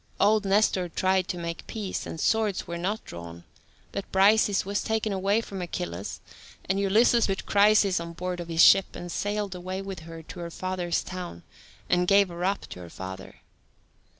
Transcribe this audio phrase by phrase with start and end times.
[0.19, 3.43] Old Nestor tried to make peace, and swords were not drawn,
[3.91, 6.21] but Briseis was taken away from Achilles,
[6.67, 10.39] and Ulysses put Chryseis on board of his ship and sailed away with her to
[10.39, 11.43] her father's town,
[11.87, 13.41] and gave her up to her father.